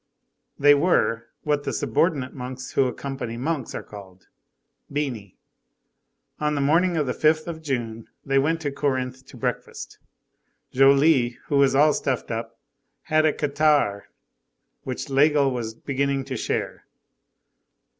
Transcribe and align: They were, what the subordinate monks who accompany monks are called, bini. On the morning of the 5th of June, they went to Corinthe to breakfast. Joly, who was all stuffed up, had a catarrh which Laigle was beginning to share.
They 0.57 0.73
were, 0.73 1.27
what 1.43 1.63
the 1.63 1.71
subordinate 1.71 2.33
monks 2.33 2.71
who 2.71 2.87
accompany 2.87 3.37
monks 3.37 3.75
are 3.75 3.83
called, 3.83 4.29
bini. 4.91 5.37
On 6.39 6.55
the 6.55 6.59
morning 6.59 6.97
of 6.97 7.05
the 7.05 7.13
5th 7.13 7.45
of 7.45 7.61
June, 7.61 8.07
they 8.25 8.39
went 8.39 8.61
to 8.61 8.71
Corinthe 8.71 9.23
to 9.23 9.37
breakfast. 9.37 9.99
Joly, 10.71 11.37
who 11.49 11.57
was 11.57 11.75
all 11.75 11.93
stuffed 11.93 12.31
up, 12.31 12.57
had 13.13 13.27
a 13.27 13.31
catarrh 13.31 14.07
which 14.85 15.05
Laigle 15.07 15.51
was 15.53 15.75
beginning 15.75 16.25
to 16.25 16.35
share. 16.35 16.87